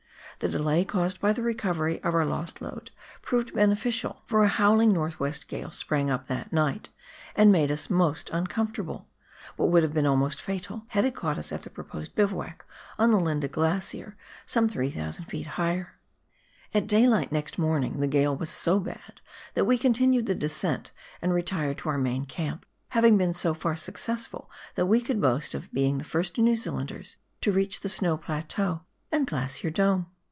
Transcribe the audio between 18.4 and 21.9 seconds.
so bad that we continued the descent and retired to